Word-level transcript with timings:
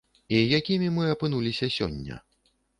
І 0.37 0.39
якімі 0.59 0.89
мы 0.97 1.13
апынуліся 1.17 1.71
сёння? 1.79 2.21